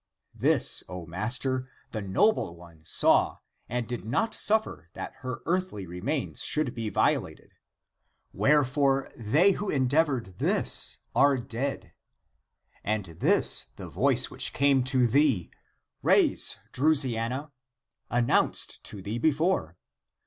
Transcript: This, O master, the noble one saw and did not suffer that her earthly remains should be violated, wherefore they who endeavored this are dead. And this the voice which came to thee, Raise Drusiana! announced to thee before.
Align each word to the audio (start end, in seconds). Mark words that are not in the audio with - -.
This, 0.33 0.81
O 0.89 1.05
master, 1.05 1.69
the 1.91 2.01
noble 2.01 2.55
one 2.55 2.83
saw 2.83 3.37
and 3.69 3.87
did 3.87 4.03
not 4.03 4.33
suffer 4.33 4.89
that 4.93 5.13
her 5.19 5.43
earthly 5.45 5.85
remains 5.85 6.41
should 6.43 6.73
be 6.73 6.89
violated, 6.89 7.51
wherefore 8.33 9.11
they 9.15 9.51
who 9.51 9.69
endeavored 9.69 10.39
this 10.39 10.97
are 11.13 11.37
dead. 11.37 11.93
And 12.83 13.05
this 13.05 13.67
the 13.75 13.89
voice 13.89 14.31
which 14.31 14.53
came 14.53 14.83
to 14.85 15.05
thee, 15.05 15.51
Raise 16.01 16.57
Drusiana! 16.71 17.51
announced 18.09 18.83
to 18.85 19.03
thee 19.03 19.19
before. 19.19 19.77